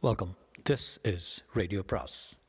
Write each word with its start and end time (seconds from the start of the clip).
Welcome 0.00 0.36
this 0.70 0.98
is 1.02 1.44
radio 1.52 1.82
பிராஸ் 1.86 2.40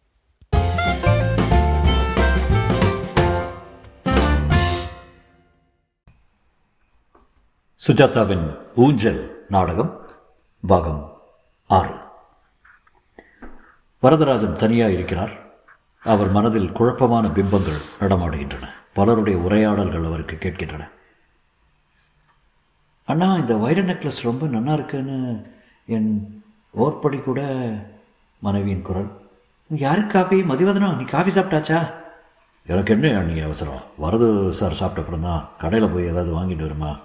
சுஜாதாவின் 7.87 8.57
ஊஞ்சல் 8.75 9.45
நாடகம் 9.49 9.99
பாகம் 10.67 11.21
ஆறு. 11.67 11.95
வரதராஜன் 14.03 14.53
தனியாக 14.53 14.91
இருக்கிறார். 14.91 15.31
அவர் 15.99 16.31
மனதில் 16.31 16.71
குழப்பமான 16.71 17.27
பிம்பங்கள் 17.27 17.81
நடமாடுகின்றன. 17.99 18.69
பலருடைய 18.93 19.39
உரையாடல்கள் 19.39 20.03
அவருக்கு 20.03 20.35
கேட்கின்றன. 20.35 20.89
அண்ணா 23.05 23.35
இந்த 23.35 23.55
வைர 23.55 23.81
நெக்லஸ் 23.81 24.21
ரொம்ப 24.21 24.45
நல்லா 24.45 24.73
இருக்குன்னு 24.73 25.45
என் 25.85 26.38
ஓர்படி 26.73 27.23
கூட 27.23 27.41
மனைவியின் 28.39 28.81
குரல். 28.81 29.09
யாருக்கு 29.69 30.11
காபி? 30.11 30.37
மதிவதனம் 30.41 30.97
நீ 30.97 31.03
காஃபி 31.03 31.31
சாப்பிட்டாச்சா? 31.31 31.79
எனக்கு 32.67 32.93
என்ன 32.93 33.21
நீ 33.21 33.39
அவசரம்? 33.39 33.81
வரது 34.03 34.49
சார் 34.49 34.73
சாப்பிட்ட 34.73 35.01
அப்புறம் 35.01 35.21
தான் 35.21 35.49
கடையில் 35.61 35.89
போய் 35.89 36.09
ஏதாவது 36.11 36.31
வாங்கிட்டு 36.37 36.67
வருமா? 36.67 36.99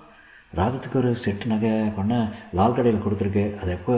ராதத்துக்கு 0.54 0.98
ஒரு 0.98 1.16
செட்டு 1.24 1.44
நகை 1.44 1.70
பண்ண 1.70 2.32
லால் 2.52 2.74
கடையில் 2.74 3.02
கொடுத்துருக்கு. 3.04 3.58
அது 3.60 3.70
எப்போ 3.72 3.94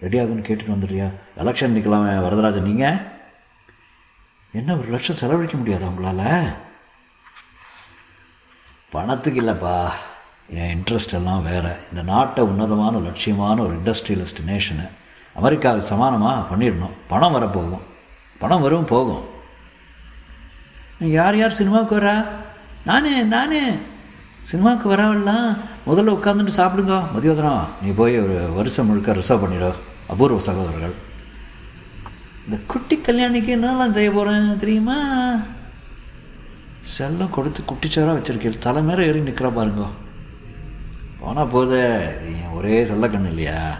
ரெடி 0.00 0.18
ஆகுன்னு 0.18 0.46
கேட்டுட்டு 0.48 0.74
வந்துடுறியா? 0.74 1.08
எலெக்ஷன் 1.42 1.76
நிற்கலாமே 1.76 2.14
வரதராஜன் 2.26 2.68
நீங்கள் 2.70 2.98
என்ன 4.52 4.76
ஒரு 4.76 4.88
லட்சம் 4.88 5.16
செலவழிக்க 5.16 5.56
முடியாதா 5.56 5.92
உங்களால்? 5.92 6.50
பணத்துக்கு 8.90 9.42
இல்லைப்பா. 9.42 9.76
என் 10.48 10.72
இன்ட்ரெஸ்ட் 10.76 11.14
எல்லாம் 11.14 11.42
வேறு. 11.42 11.76
இந்த 11.90 12.02
நாட்டை 12.02 12.44
உன்னதமான 12.44 12.98
லட்சியமான 12.98 13.60
ஒரு 13.60 13.76
இண்டஸ்ட்ரியலிஸ்ட் 13.76 14.42
நேஷனு 14.46 14.86
அமெரிக்காவுக்கு 15.34 15.88
சமானமாக 15.94 16.44
பண்ணிடணும். 16.50 16.96
பணம் 17.08 17.32
வரப்போகும். 17.32 17.84
பணம் 18.38 18.60
வரும் 18.60 18.84
போகும். 18.84 19.24
யார் 21.00 21.36
யார் 21.36 21.50
சினிமாவுக்கு 21.50 21.96
வரா 21.98 22.24
நானே 22.84 23.20
நானே. 23.20 23.62
சினிமாவுக்கு 24.42 24.94
வரவெல்லாம் 24.94 25.56
முதல்ல 25.86 26.14
உட்காந்துட்டு 26.16 26.52
சாப்பிடுங்க. 26.56 27.02
மதியோதனம் 27.16 27.64
நீ 27.82 27.90
போய் 27.90 28.18
ஒரு 28.18 28.52
வருஷம் 28.54 28.86
முழுக்க 28.86 29.12
ரிசர்வ் 29.12 29.40
பண்ணிடும் 29.40 29.80
அபூர்வ 30.06 30.40
சகோதரர்கள். 30.40 30.94
இந்த 32.46 32.62
குட்டி 32.66 32.96
கல்யாணிக்கு 32.96 33.52
என்னெல்லாம் 33.56 33.90
செய்ய 33.90 34.10
போகிறேன் 34.10 34.58
தெரியுமா? 34.58 34.96
செல்லம் 36.98 37.30
கொடுத்து 37.30 37.62
குட்டிச்சோராக 37.62 38.16
வச்சுருக்கேன் 38.16 38.58
தலை 38.58 38.82
மேலே 38.82 39.06
ஏறி 39.06 39.20
நிற்கிற 39.20 39.50
பாருங்க. 39.50 39.84
போனால் 41.20 41.46
போதே 41.46 41.84
ஒரே 42.54 42.84
செல்ல 42.84 43.08
கண்ணு 43.08 43.26
இல்லையா? 43.26 43.78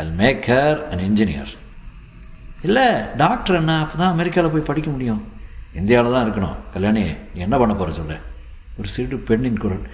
I 0.00 0.02
make 0.20 0.44
her 0.52 0.78
an 0.92 1.02
engineer 1.08 1.50
இல்லை 2.66 2.86
டாக்டர் 3.22 3.56
என்ன 3.58 3.72
அப்போ 3.82 3.96
தான் 4.00 4.12
அமெரிக்காவில் 4.14 4.52
போய் 4.52 4.68
படிக்க 4.68 4.88
முடியும். 4.90 5.20
இந்தியாவில் 5.80 6.14
தான் 6.14 6.24
இருக்கணும். 6.26 6.56
கல்யாணி 6.74 7.02
நீ 7.34 7.40
என்ன 7.46 7.56
பண்ண 7.60 7.74
போகிற 7.74 7.96
சொல்ல. 7.98 8.14
ஒரு 8.78 8.88
சிறு 8.94 9.16
பெண்ணின் 9.28 9.60
குரல். 9.64 9.84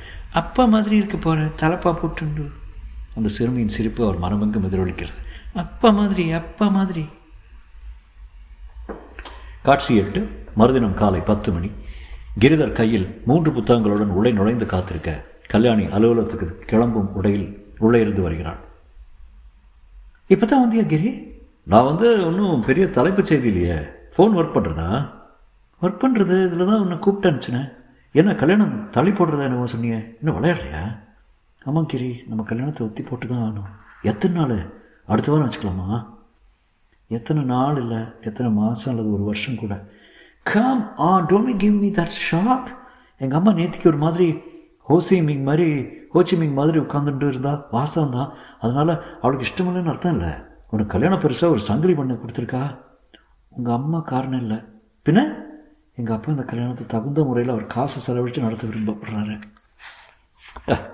அப்பா 0.40 0.64
மாதிரி 0.74 0.94
இருக்க 1.00 1.16
போகிற 1.16 1.46
தலைப்பா 1.62 1.90
போட்டுண்டு. 2.00 2.44
அந்த 3.16 3.28
சிறுமியின் 3.36 3.74
சிரிப்பு 3.76 4.04
அவர் 4.06 4.22
மனமெங்கும் 4.24 4.66
எதிரொலிக்கிறது 4.68 5.20
அப்பா 5.64 5.90
மாதிரி 5.98 6.24
அப்பா 6.40 6.68
மாதிரி. 6.76 7.04
காட்சி 9.68 9.92
எட்டு 10.02 10.22
மறுதினம் 10.62 10.98
காலை 11.02 11.20
பத்து 11.32 11.50
மணி. 11.52 11.70
கிரிதர் 12.42 12.76
கையில் 12.80 13.06
மூன்று 13.28 13.52
புத்தகங்களுடன் 13.58 14.16
உள்ளே 14.18 14.32
நுழைந்து 14.40 14.66
காத்திருக்க 14.74 15.18
கல்யாணி 15.54 15.84
அலுவலகத்துக்கு 15.96 16.48
கிளம்பும் 16.72 17.12
உடையில் 17.20 17.48
உள்ளே 17.84 18.00
இருந்து 18.00 18.22
வருகிறாள். 18.28 18.60
இப்போ 20.30 20.44
தான் 20.46 20.62
வந்தியா 20.64 20.84
கிரி? 20.86 21.10
நான் 21.66 21.88
வந்து 21.90 22.08
ஒன்றும் 22.28 22.62
பெரிய 22.68 22.84
தலைப்பு 22.88 23.22
செய்தி 23.24 23.48
இல்லையே 23.48 23.78
ஃபோன் 24.14 24.36
ஒர்க் 24.38 24.56
பண்ணுறதா 24.56 24.88
ஒர்க் 25.82 26.02
பண்ணுறது 26.02 26.36
இதில் 26.46 26.68
தான் 26.70 26.82
உன்னை 26.84 26.96
கூப்பிட்டு 26.98 27.28
அனுப்பிச்சினேன் 27.30 27.68
என்ன 28.14 28.34
கல்யாணம் 28.34 28.74
தள்ளி 28.90 29.12
போடுறதா 29.12 29.46
என்னவோ 29.48 29.66
சொன்னீங்க 29.66 29.98
இன்னும் 30.20 30.36
விளையாடுறியா 30.38 30.82
ஆமாம் 31.62 31.86
கிரி 31.86 32.10
நம்ம 32.28 32.42
கல்யாணத்தை 32.42 32.82
ஒத்தி 32.86 33.02
போட்டு 33.02 33.26
தான் 33.26 33.42
ஆகணும். 33.42 33.70
எத்தனை 34.02 34.34
நாள்? 34.34 34.54
அடுத்த 35.08 35.28
வாரம் 35.30 35.46
வச்சுக்கலாமா? 35.46 35.88
எத்தனை 37.10 37.42
நாள் 37.44 37.76
இல்லை 37.76 37.98
எத்தனை 38.20 38.50
மாதம் 38.50 38.90
அல்லது 38.92 39.12
ஒரு 39.12 39.24
வருஷம் 39.24 39.56
கூட. 39.56 39.74
Come 40.46 40.82
ah 41.00 41.10
don't 41.30 41.56
give 41.56 41.76
me 41.82 41.90
that 41.90 42.16
shock 42.28 42.68
எங்கள் 43.20 43.38
அம்மா 43.40 43.52
நேற்றுக்கு 43.52 43.90
ஒரு 43.90 43.96
மாதிரி 43.96 44.26
ஹோசிமிங் 44.90 45.42
மாதிரி 45.48 45.66
ஹோச்சிமிங் 46.14 46.56
மாதிரி 46.60 46.78
உட்காந்துட்டு 46.84 47.26
இருந்தா 47.32 47.52
வாசம் 47.76 48.14
தான். 48.16 48.30
அதனால் 48.62 48.92
அவளுக்கு 49.22 49.46
இஷ்டமில்லைன்னு 49.48 49.92
அர்த்தம் 49.92 50.16
இல்லை. 50.16 50.32
உனக்கு 50.72 50.92
கல்யாணம் 50.94 51.22
பெருசாக 51.24 51.54
ஒரு 51.54 51.62
சங்கிலி 51.68 51.94
பண்ண 52.00 52.16
கொடுத்துருக்கா? 52.22 52.62
உங்கள் 53.56 53.76
அம்மா 53.78 54.00
காரணம் 54.12 54.42
இல்லை. 54.44 54.58
பின்ன? 55.06 55.22
எங்கள் 56.00 56.16
அப்பா 56.16 56.32
இந்த 56.34 56.44
கல்யாணத்தை 56.50 56.84
தகுந்த 56.92 57.22
முறையில் 57.28 57.54
அவர் 57.54 57.72
காசை 57.74 57.98
செலவழித்து 58.04 58.44
நடத்த 58.46 58.66
விரும்பப்படுறாரு. 58.66 59.36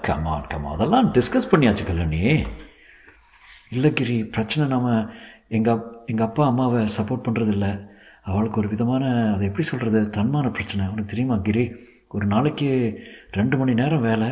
கமான் 0.06 0.48
கமா 0.52 0.70
அதெல்லாம் 0.76 1.06
டிஸ்கஸ் 1.16 1.50
பண்ணியாச்சு 1.52 1.84
கல்யாணி. 1.90 2.20
இல்லை 3.74 3.90
கிரி 3.98 4.16
பிரச்சனை 4.34 4.64
நாம் 4.72 4.88
எங்கள் 5.56 5.84
எங்கள் 6.10 6.26
அப்பா 6.26 6.42
அம்மாவை 6.50 6.80
சப்போர்ட் 6.96 7.26
பண்ணுறதில்ல 7.26 7.66
அவளுக்கு 8.30 8.60
ஒரு 8.62 8.68
விதமான 8.72 9.04
அதை 9.32 9.44
எப்படி 9.48 9.66
சொல்கிறது 9.70 10.00
தன்மான 10.16 10.46
பிரச்சனை. 10.56 10.84
உனக்கு 10.92 11.12
தெரியுமா 11.12 11.36
கிரி? 11.48 11.64
ஒரு 12.16 12.26
நாளைக்கு 12.26 12.68
ரெண்டு 13.30 13.56
மணி 13.60 13.72
நேரம் 13.74 14.04
வேலை 14.08 14.28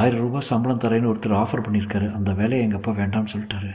ஆயிரம் 0.00 0.20
ரூபாய் 0.24 0.48
சம்பளம் 0.48 0.80
தரேன்னு 0.80 1.10
ஒருத்தர் 1.12 1.38
ஆஃபர் 1.42 1.64
பண்ணியிருக்காரு. 1.66 2.06
அந்த 2.18 2.30
வேலையை 2.40 2.60
எங்கள் 2.66 2.80
அப்பா 2.80 2.92
வேண்டாம்னு 3.02 3.32
சொல்லிட்டாரு. 3.34 3.70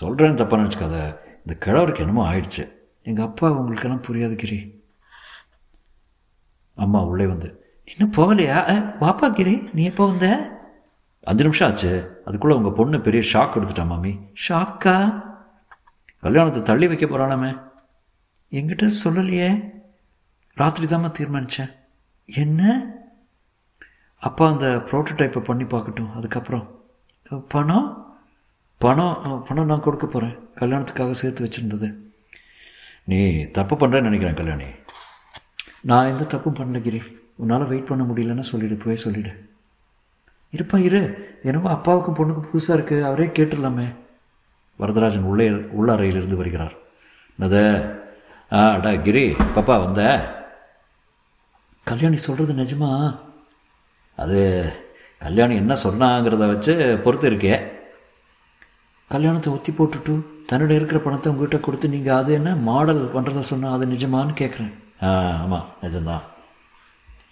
சொல்கிறேன்னு 0.00 0.40
தப்பாக 0.40 0.60
நினச்சிக்காத. 0.62 0.96
இந்த 1.40 1.54
கிழவருக்கு 1.64 2.04
என்னமோ 2.04 2.22
ஆயிடுச்சு. 2.32 2.64
எங்கள் 3.02 3.24
அப்பா 3.24 3.50
உங்களுக்கெல்லாம் 3.52 4.04
புரியாது 4.08 4.36
கிரி. 4.42 4.58
அம்மா 6.84 7.00
உள்ளே 7.10 7.26
வந்து 7.26 7.48
இன்னும் 7.90 8.14
போகலையா? 8.16 8.58
வாப்பா 9.00 9.28
கிரி 9.38 9.54
நீ 9.72 9.84
எப்போ 9.84 10.06
வந்த? 10.06 10.26
அஞ்சு 11.30 11.44
நிமிஷம் 11.44 11.68
ஆச்சு. 11.70 11.92
அதுக்குள்ளே 12.26 12.56
உங்கள் 12.56 12.76
பொண்ணு 12.78 13.00
பெரிய 13.00 13.22
ஷாக் 13.32 13.54
கொடுத்துட்டா 13.54 13.86
மாமி. 13.86 14.12
ஷாக்கா 14.48 14.96
கல்யாணத்தை 16.26 16.62
தள்ளி 16.62 16.86
வைக்க 16.86 17.06
போகிறானாமே 17.06 17.50
என்கிட்ட 18.58 18.90
சொல்லலையே. 19.04 19.50
ராத்திரி 20.60 20.86
தாம்மா 20.86 21.10
தீர்மானித்தேன் 21.18 21.72
என்ன? 22.34 22.92
அப்பா 24.20 24.50
அந்த 24.50 24.66
ப்ரோட்டோடைப்பை 24.66 25.38
பண்ணி 25.38 25.64
பார்க்கட்டும் 25.64 26.16
அதுக்கப்புறம். 26.16 26.80
பணம்? 27.48 28.16
பணம் 28.78 29.44
பணம் 29.48 29.66
நான் 29.66 29.80
கொடுக்க 29.80 30.06
போகிறேன் 30.06 30.36
கல்யாணத்துக்காக 30.54 31.10
சேர்த்து 31.10 31.48
வச்சுருந்தது. 31.48 31.94
நீ 33.04 33.42
தப்பு 33.42 33.76
பண்ணுறேன்னு 33.76 34.00
நினைக்கிறேன் 34.00 34.34
கல்யாணி. 34.34 34.64
நான் 35.80 36.06
எந்த 36.06 36.24
தப்பும் 36.24 36.54
பண்ணல 36.54 36.82
கிரி. 36.82 37.02
உன்னால் 37.34 37.66
வெயிட் 37.66 37.86
பண்ண 37.86 38.04
முடியலன்னா 38.04 38.40
சொல்லிடு 38.40 38.74
போய் 38.74 39.02
சொல்லிவிடு 39.04 39.46
இருப்பா 40.56 40.78
இரு. 40.78 41.02
என்னவோ 41.42 41.70
அப்பாவுக்கும் 41.70 42.16
பொண்ணுக்கும் 42.16 42.48
புதுசாக 42.52 42.78
இருக்குது 42.78 43.02
அவரே 43.02 43.24
கேட்டுடலாமே. 43.24 43.94
வரதராஜன் 44.78 45.22
உள்ளே 45.22 45.48
உள்ள 45.50 45.92
அறையிலிருந்து 45.92 46.36
வருகிறார். 46.36 46.72
என்னது 47.40 47.94
ஆ 48.52 48.76
டா 48.76 48.94
கிரி 48.94 49.32
பாப்பா 49.32 49.84
வந்த. 49.84 50.36
கல்யாணி 51.88 52.16
சொல்கிறது 52.16 52.52
நிஜமா? 52.52 52.90
அது 54.18 54.38
கல்யாணி 55.18 55.54
என்ன 55.54 55.74
சொன்னாங்கிறத 55.84 56.46
வச்சு 56.46 57.00
பொறுத்து 57.04 57.30
இருக்கே 57.30 57.56
கல்யாணத்தை 59.10 59.52
ஒத்தி 59.52 59.72
போட்டுட்டு 59.72 60.14
தன்னோட 60.50 60.70
இருக்கிற 60.70 61.00
பணத்தை 61.00 61.32
உங்ககிட்ட 61.32 61.58
கொடுத்து 61.58 61.88
நீங்கள் 61.88 62.14
அது 62.14 62.32
என்ன 62.32 62.54
மாடல் 62.54 63.02
பண்ணுறத 63.14 63.40
சொன்னால் 63.40 63.72
அது 63.72 63.86
நிஜமான்னு 63.86 64.34
கேட்குறேன் 64.40 64.72
ஆ 65.02 65.10
ஆமாம் 65.42 65.66
நிஜம்தான். 65.82 66.24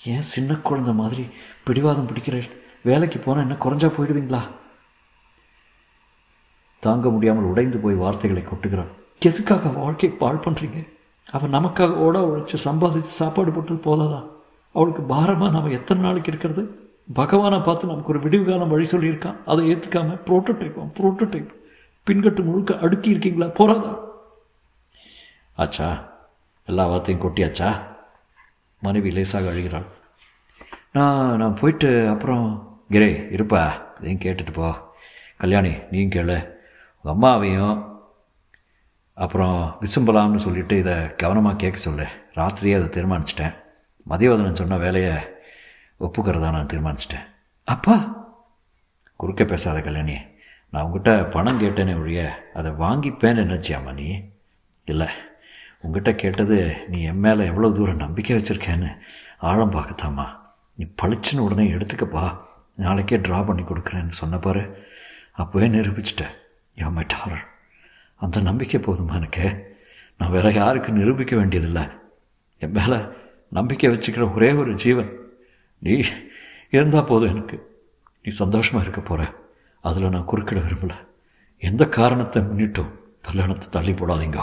ஏன் 0.05 0.29
சின்ன 0.33 0.55
குழந்த 0.55 0.93
மாதிரி 0.93 1.25
பிடிவாதம் 1.65 2.09
பிடிக்கிற 2.09 2.37
வேலைக்கு 2.83 3.19
போனால் 3.19 3.45
என்ன 3.45 3.57
குறைஞ்சா 3.65 3.89
போயிடுவீங்களா? 3.97 4.43
தாங்க 6.83 7.09
முடியாமல் 7.11 7.45
உடைந்து 7.45 7.79
போய் 7.79 7.95
வார்த்தைகளை 7.95 8.43
கொட்டுகிறான். 8.43 8.93
எதுக்காக 9.23 9.69
வாழ்க்கை 9.69 10.09
பாழ் 10.09 10.45
பண்ணுறீங்க 10.45 10.81
அவன் 11.27 11.55
நமக்காக 11.55 11.93
ஓட 12.07 12.17
உழைச்சி 12.21 12.57
சம்பாதிச்சு 12.65 13.13
சாப்பாடு 13.21 13.53
போட்டது 13.53 13.81
போதாதான் 13.87 14.27
அவளுக்கு 14.77 15.03
பாரமாக 15.03 15.51
நாம் 15.51 15.71
எத்தனை 15.71 16.03
நாளைக்கு 16.03 16.29
இருக்கிறது? 16.29 16.91
பகவானை 17.15 17.59
பார்த்து 17.59 17.87
நமக்கு 17.87 18.09
ஒரு 18.09 18.21
விடிவு 18.21 18.45
காலம் 18.45 18.69
வழி 18.69 18.91
சொல்லியிருக்கான் 18.91 19.37
அதை 19.47 19.75
ஏற்றுக்காம 19.75 20.19
ப்ரோட்டோடைப் 20.27 20.91
ப்ரோட்டோடைப் 21.01 21.55
பின்கட்டு 22.07 22.45
முழுக்க 22.45 22.79
அடுக்கி 22.79 23.09
இருக்கீங்களா? 23.09 23.51
போறாதா? 23.51 23.99
ஆச்சா 25.57 26.13
எல்லா 26.67 26.87
வார்த்தையும் 26.87 27.29
கொட்டியாச்சா? 27.29 27.73
மனைவி 28.79 29.11
லேசாக 29.11 29.51
அழுகிறாள். 29.51 29.87
நான் 30.93 31.37
நான் 31.37 31.55
போயிட்டு 31.55 32.09
அப்புறம் 32.09 32.79
கிரே 32.91 33.13
இருப்பா. 33.13 33.81
இதையும் 34.01 34.21
கேட்டுட்டு 34.21 34.53
போ. 34.53 34.75
கல்யாணி 35.37 35.73
நீயும் 35.91 36.11
கேளு. 36.11 36.49
உங்கள் 37.03 37.31
அம்மாவையும் 37.31 37.95
அப்புறம் 39.15 39.77
விசும்பலாம்னு 39.81 40.37
சொல்லிட்டு 40.37 40.79
இதை 40.79 41.17
கவனமாக 41.17 41.57
கேட்க 41.57 41.79
சொல்லு. 41.79 42.07
ராத்திரியே 42.35 42.75
அதை 42.77 42.89
தீர்மானிச்சிட்டேன். 42.89 43.55
மதியவதனன் 44.11 44.55
சொன்ன 44.55 44.77
வேலையை 44.77 45.15
ஒப்புக்கிறதா 46.01 46.51
நான் 46.51 46.67
தீர்மானிச்சிட்டேன். 46.67 47.27
அப்பா! 47.65 48.25
குறுக்க 49.17 49.45
பேசாத 49.45 49.81
கல்யாணி 49.81 50.19
நான் 50.71 50.83
உங்ககிட்ட 50.83 51.25
பணம் 51.25 51.61
கேட்டேனே 51.61 51.99
ஒழிய 51.99 52.51
அதை 52.55 52.71
வாங்கிப்பேன்னு 52.71 53.45
நினச்சியாமா 53.45 53.93
நீ? 53.93 54.21
இல்லை 54.85 55.07
உங்ககிட்ட 55.81 56.15
கேட்டது 56.15 56.85
நீ 56.89 57.03
என் 57.03 57.19
மேலே 57.19 57.47
எவ்வளோ 57.47 57.71
தூரம் 57.71 57.97
நம்பிக்கை 57.97 58.37
வச்சுருக்கேன்னு 58.37 58.97
ஆழம் 59.39 59.73
பார்க்கத்தாம்மா. 59.73 60.27
நீ 60.75 60.87
பளிச்சுன்னு 61.03 61.39
உடனே 61.39 61.71
எடுத்துக்கப்பா 61.71 62.37
நாளைக்கே 62.75 63.17
ட்ரா 63.17 63.47
பண்ணி 63.47 63.63
கொடுக்குறேன்னு 63.63 64.09
சொன்ன 64.09 64.39
அப்போவே 65.37 65.69
நிரூபிச்சிட்டேன். 65.69 66.35
யோ 66.77 66.91
மை 66.91 67.05
டாரர் 67.09 67.45
அந்த 68.17 68.41
நம்பிக்கை 68.41 68.81
போதுமா 68.81 69.15
எனக்கு? 69.15 69.77
நான் 70.19 70.31
வேற 70.31 70.53
யாருக்கு 70.53 70.93
நிரூபிக்க 70.93 71.37
வேண்டியதில்லை. 71.37 71.83
என் 72.59 72.71
மேலே 72.71 72.97
நம்பிக்கை 73.53 73.89
வச்சுக்கிற 73.93 74.25
ஒரே 74.37 74.51
ஒரு 74.61 74.73
ஜீவன். 74.85 75.11
நீ 75.83 75.95
இருந்தால் 76.77 77.09
போதும் 77.11 77.33
எனக்கு. 77.35 77.57
நீ 78.23 78.31
சந்தோஷமாக 78.43 78.85
இருக்க 78.85 79.01
போகிற 79.01 79.23
அதில் 79.89 80.15
நான் 80.15 80.31
குறுக்கிட 80.31 80.61
விரும்பல. 80.67 80.95
எந்த 81.63 81.83
காரணத்தை 81.99 82.41
முன்னிட்டும் 82.49 82.93
கல்யாணத்தை 83.27 83.67
தள்ளி 83.77 83.93
போடாதீங்க. 83.99 84.41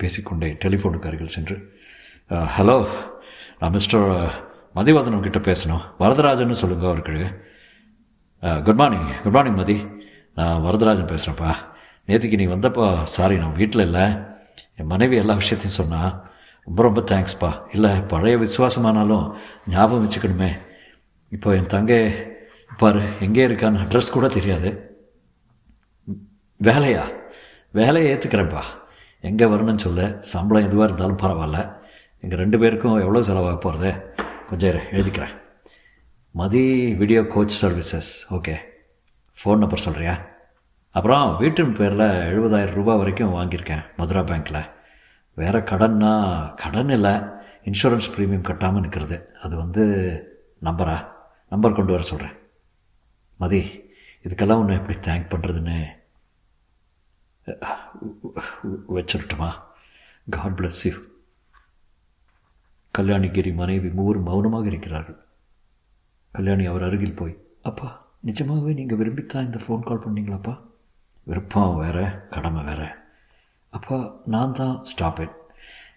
பேசிக்கொண்டே 0.00 0.48
டெலிஃபோனுக்கு 0.62 1.08
அருகில் 1.08 1.34
சென்று 1.36 1.56
ஹலோ 2.56 2.76
நான் 3.58 3.74
மிஸ்டர் 3.76 4.06
மதிவதனம் 4.78 5.24
கிட்ட 5.26 5.40
பேசணும். 5.48 5.82
வரதராஜன் 6.02 6.60
சொல்லுங்க 6.62 6.86
அவருக்கு. 6.90 7.26
Good 8.66 8.80
morning 8.80 9.08
good 9.22 9.36
morning 9.36 9.58
Mathi. 9.60 9.76
நான் 10.38 10.62
வரதராஜன் 10.66 11.10
பேசுகிறேன்ப்பா 11.12 11.52
நேற்றுக்கு 12.08 12.40
நீ 12.40 12.46
வந்தப்போ 12.52 12.84
சாரி 13.16 13.34
நான் 13.42 13.58
வீட்டில் 13.60 13.84
இல்லை. 13.88 14.04
என் 14.78 14.90
மனைவி 14.92 15.16
எல்லா 15.22 15.34
விஷயத்தையும் 15.40 15.80
சொன்னால் 15.80 16.12
ரொம்ப 16.66 16.82
ரொம்ப 16.82 17.00
தேங்க்ஸ்ப்பா 17.00 17.50
இல்லை 17.72 17.90
பழைய 18.00 18.36
விசுவாசமானாலும் 18.38 19.34
ஞாபகம் 19.68 20.04
வச்சுக்கணுமே. 20.04 20.50
இப்போ 21.28 21.56
என் 21.56 21.66
தங்கை 21.66 22.00
பாரு 22.76 23.02
எங்கே 23.20 23.46
இருக்கான்னு 23.46 23.82
அட்ரஸ் 23.84 24.12
கூட 24.12 24.28
தெரியாது. 24.28 24.70
வேலையா? 26.60 27.04
வேலையை 27.70 28.08
ஏற்றுக்கிறேன்ப்பா 28.12 28.62
எங்கே 29.20 29.44
வரணும்னு 29.44 29.84
சொல்ல. 29.86 30.18
சம்பளம் 30.18 30.66
எதுவாக 30.68 30.88
இருந்தாலும் 30.88 31.22
பரவாயில்ல. 31.22 31.60
எங்கள் 32.20 32.38
ரெண்டு 32.38 32.58
பேருக்கும் 32.58 32.98
எவ்வளோ 32.98 33.20
செலவாக 33.20 33.58
போகிறது 33.58 33.90
கொஞ்சம் 34.50 34.70
எழுதிக்கிறேன். 34.96 35.34
Mathi 36.34 36.94
video 36.94 37.22
coach 37.22 37.64
services 37.64 38.10
okay 38.30 38.54
phone 39.36 39.60
number 39.62 39.84
சொல்கிறியா 39.84 40.14
அப்புறம் 40.90 41.36
வீட்டின் 41.36 41.72
பேரில் 41.72 42.06
எழுபதாயிரம் 42.30 42.74
ரூபாய் 42.74 42.96
வரைக்கும் 42.96 43.34
வாங்கியிருக்கேன் 43.34 43.82
மதுரா 43.96 44.20
பேங்க்கில் 44.20 44.62
வேறு 45.40 45.58
கடன்னா 45.58 46.12
கடன் 46.62 46.90
இல்லை. 46.96 47.14
இன்சூரன்ஸ் 47.68 48.12
ப்ரீமியம் 48.14 48.48
கட்டாமல் 48.48 48.84
நிற்கிறது 48.84 49.16
அது 49.42 49.54
வந்து 49.56 49.82
நம்பரா? 50.62 50.96
நம்பர் 51.48 51.76
கொண்டு 51.76 51.94
வர 51.94 52.02
சொல்கிறேன் 52.02 52.36
மதி 53.42 53.60
இதுக்கெல்லாம் 54.24 54.60
ஒன்று 54.62 54.78
எப்படி 54.80 54.98
தேங்க் 54.98 55.32
பண்ணுறதுன்னு 55.32 55.78
வச்சிருட்டுமா? 58.96 59.50
காட் 60.30 60.56
பிளஸ் 60.58 60.82
யூ 60.88 60.92
கல்யாணிகிரி 62.98 63.54
மனைவி 63.54 63.88
மூவரும் 63.88 64.26
மௌனமாக 64.28 64.66
இருக்கிறார்கள். 64.66 65.18
கல்யாணி 66.30 66.64
அவர் 66.66 66.82
அருகில் 66.82 67.18
போய் 67.20 67.34
அப்பா 67.62 67.88
நிஜமாகவே 68.28 68.72
நீங்கள் 68.72 68.98
விரும்பித்தான் 68.98 69.46
இந்த 69.48 69.58
ஃபோன் 69.64 69.86
கால் 69.86 70.04
பண்ணீங்களாப்பா? 70.04 70.54
விருப்பம் 71.22 71.78
வேறு 71.82 72.04
கடமை 72.34 72.62
வேறு. 72.64 72.88
அப்பா 73.76 73.98
நான் 74.32 74.56
தான் 74.58 74.84
ஸ்டாப் 74.90 75.20
இட் 75.24 75.36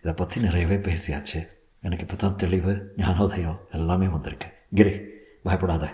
இதை 0.02 0.14
பற்றி 0.20 0.42
நிறையவே 0.42 0.78
பேசியாச்சு. 0.88 1.40
எனக்கு 1.86 2.04
இப்போ 2.06 2.18
தான் 2.22 2.38
தெளிவு 2.44 2.74
ஞானோதயம் 2.98 3.58
எல்லாமே 3.78 4.08
வந்திருக்கு. 4.14 4.48
கிரி 4.78 4.94
பயப்படாத. 5.44 5.86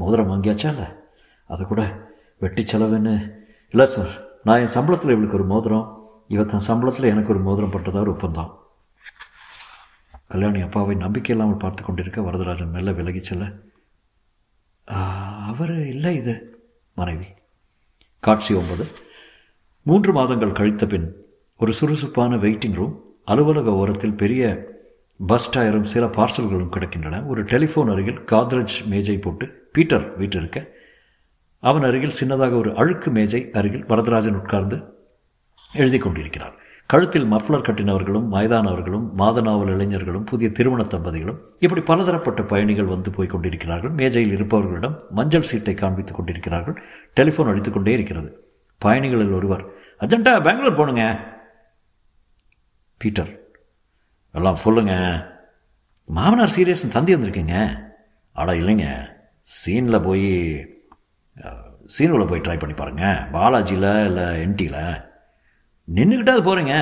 மோதிரம் 0.00 0.30
வாங்கியாச்சா 0.30 0.70
இல்லை? 0.74 0.88
அதை 1.46 1.66
கூட 1.66 1.82
வெட்டி 2.38 2.62
செலவுன்னு. 2.62 3.14
இல்லை 3.70 3.86
சார் 3.94 4.12
நான் 4.46 4.62
என் 4.64 4.74
சம்பளத்தில் 4.74 5.14
இவளுக்கு 5.14 5.38
ஒரு 5.38 5.46
மோதிரம் 5.52 5.86
இவ 6.34 6.44
தன் 6.52 6.68
சம்பளத்தில் 6.68 7.10
எனக்கு 7.12 7.32
ஒரு 7.34 7.42
மோதிரம் 7.48 7.72
பட்டதாக 7.74 8.04
ஒரு 8.06 8.14
ஒப்பந்தம் 8.16 8.50
கல்யாணி 10.32 10.60
அப்பாவை 10.66 10.94
நம்பிக்கை 11.04 11.32
இல்லாமல் 11.34 11.62
பார்த்து 11.62 11.82
கொண்டிருக்க 11.82 12.20
வரதராஜன் 12.20 12.74
மேலே 12.74 12.90
விலகி 12.98 13.22
செல்ல. 13.22 13.44
அவர் 15.50 15.76
இல்லை 15.94 16.12
இது 16.20 16.34
மனைவி. 16.94 17.28
காட்சி 18.20 18.52
ஒன்பது. 18.60 18.84
மூன்று 19.86 20.10
மாதங்கள் 20.12 20.58
கழித்த 20.58 20.84
பின் 20.86 21.08
ஒரு 21.60 21.72
சுறுசுறுப்பான 21.72 22.36
வெயிட்டிங் 22.36 22.74
ரூம் 22.74 22.94
அலுவலக 23.24 23.72
ஓரத்தில் 23.72 24.14
பெரிய 24.22 24.42
பஸ் 25.30 25.58
டயரும் 25.58 25.88
சில 25.92 26.06
பார்சல்களும் 26.06 26.72
கிடக்கின்றன. 26.74 27.26
ஒரு 27.26 27.40
டெலிஃபோன் 27.44 27.90
அருகில் 27.92 28.20
காத்ரேஜ் 28.30 28.76
மேஜை 28.86 29.16
போட்டு 29.16 29.46
பீட்டர் 29.72 30.06
வீட்டிருக்க 30.20 30.58
அவன் 31.62 31.82
அருகில் 31.82 32.16
சின்னதாக 32.20 32.54
ஒரு 32.58 32.76
அழுக்கு 32.76 33.10
மேஜை 33.10 33.50
அருகில் 33.52 33.84
வரதராஜன் 33.84 34.38
உட்கார்ந்து 34.40 34.76
எழுதி 35.72 35.98
கொண்டிருக்கிறார். 35.98 36.54
கழுத்தில் 36.86 37.26
மஃப்ளர் 37.32 37.66
கட்டினவர்களும் 37.66 38.30
வயதானவர்களும் 38.36 39.04
மாத 39.12 39.40
நாவல் 39.40 39.72
இளைஞர்களும் 39.74 40.24
புதிய 40.24 40.50
திருமண 40.50 40.82
தம்பதிகளும் 40.82 41.40
இப்படி 41.58 41.80
பலதரப்பட்ட 41.80 42.42
பயணிகள் 42.42 42.92
வந்து 42.94 43.10
போய் 43.10 43.26
கொண்டிருக்கிறார்கள். 43.26 43.90
மேஜையில் 43.90 44.34
இருப்பவர்களிடம் 44.36 44.96
மஞ்சள் 45.10 45.48
சீட்டை 45.50 45.74
காண்பித்துக் 45.74 46.18
கொண்டிருக்கிறார்கள். 46.20 46.76
டெலிஃபோன் 47.20 47.50
அடித்துக்கொண்டே 47.52 47.92
இருக்கிறது. 47.92 48.30
பயணிகளில் 48.78 49.36
ஒருவர் 49.40 49.64
அர்ஜென்ட்டா 50.00 50.32
பெங்களூர் 50.42 50.78
போகணுங்க 50.80 51.04
பீட்டர். 53.00 53.30
எல்லாம் 54.34 54.58
ஃபுல்லுங்க 54.60 54.94
மாமனார் 56.08 56.54
சீரியஸ் 56.56 56.84
தந்தி 56.88 57.16
வந்திருக்கீங்க. 57.16 57.56
அட 58.36 58.50
இல்லைங்க. 58.54 58.86
சீனில் 59.46 60.04
போய் 60.04 60.26
சீனில் 61.86 62.28
போய் 62.28 62.40
ட்ரை 62.40 62.58
பண்ணி 62.58 62.74
பாருங்கள் 62.74 63.22
பாலாஜியில் 63.32 63.88
இல்லை 64.06 64.26
என்டியில் 64.44 64.82
நின்றுக்கிட்டாது 65.88 66.42
போகிறீங்க 66.44 66.74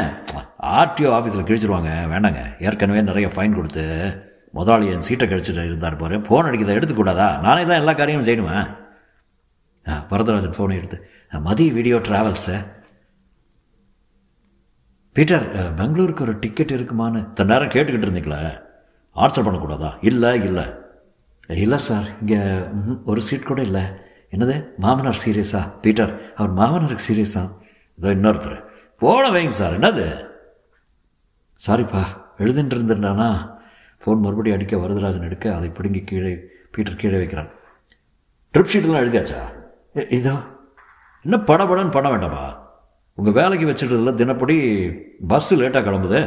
ஆர்டிஓ 0.73 1.11
ஆஃபீஸில் 1.19 1.47
கிழிச்சிருவாங்க. 1.47 1.91
வேண்டாங்க. 2.13 2.41
ஏற்கனவே 2.59 3.03
நிறைய 3.03 3.29
ஃபைன் 3.29 3.55
கொடுத்து 3.55 3.85
முதலாளி 4.55 4.87
என் 4.87 5.03
சீட்டை 5.03 5.29
கழிச்சிட்டு 5.29 5.65
இருந்தார் 5.65 5.97
பாரு. 5.97 6.17
ஃபோன் 6.19 6.49
அடிக்கிறத 6.49 6.77
எடுத்துக்கூடாதா 6.79 7.29
நானே 7.41 7.65
தான் 7.65 7.81
எல்லா 7.83 7.93
காரியமும் 7.93 8.27
செய்யணுமா? 8.29 8.59
ஆ, 9.87 9.95
வரதராஜன் 10.11 10.57
ஃபோனை 10.57 10.77
எடுத்து 10.77 10.99
மதி 11.47 11.71
வீடியோ 11.71 11.97
ட்ராவல்ஸு 11.99 12.57
பீட்டர் 15.19 15.75
பெங்களூருக்கு 15.75 16.23
ஒரு 16.23 16.39
டிக்கெட் 16.39 16.71
இருக்குமான்னு 16.71 17.29
இத்தனை 17.29 17.57
நேரம் 17.57 17.69
கேட்டுக்கிட்டு 17.69 18.07
இருந்தீங்களே? 18.07 18.61
ஆன்சர் 19.17 19.47
பண்ணக்கூடாதா? 19.47 19.97
இல்லை 20.01 20.43
இல்லை. 20.43 20.65
இல்லை 21.49 21.79
சார் 21.79 22.05
இங்கே 22.21 22.39
ஒரு 23.05 23.21
சீட் 23.21 23.43
கூட 23.43 23.63
இல்லை. 23.63 23.83
என்னது? 24.31 24.65
மாமனார் 24.79 25.23
சீரியஸா 25.25 25.73
பீட்டர் 25.81 26.35
அவர் 26.35 26.53
மாமனாருக்கு 26.55 27.07
சீரியஸா 27.09 27.51
இதோ 27.95 28.15
இன்னொருத்தர். 28.15 28.63
போன 28.99 29.31
வைங்க 29.31 29.49
சார் 29.49 29.81
என்னது? 29.81 30.27
சாரிப்பா 31.67 32.03
எழுதிட்டு 32.39 32.77
இருந்திருந்தானா? 32.77 33.59
ஃபோன் 34.05 34.21
மறுபடியும் 34.21 34.59
அடிக்க 34.59 34.77
வரதராஜன் 34.77 35.23
எடுக்க 35.23 35.55
அதை 35.55 35.69
பிடுங்கி 35.69 36.05
கீழே 36.05 36.45
பீட்டர் 36.71 36.97
கீழே 36.97 37.17
வைக்கிறான். 37.17 37.49
ட்ரிப் 38.55 38.73
ஷீட்லாம் 38.75 39.03
எழுதியாச்சா? 39.05 39.43
இதோ. 40.09 40.37
என்ன 41.23 41.37
படபடன்னு 41.47 41.91
பண்ண 41.91 42.09
வேண்டாமா? 42.09 42.67
உங்கள் 43.19 43.37
வேலைக்கு 43.39 43.69
வச்சுட்டதுல 43.69 44.11
தினப்படி 44.21 44.57
பஸ்ஸு 45.31 45.55
லேட்டாக 45.61 45.83
கிளம்புது. 45.87 46.21